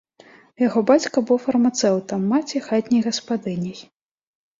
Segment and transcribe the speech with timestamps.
[0.61, 3.77] Яго бацька быў фармацэўтам, маці хатняй гаспадыняй.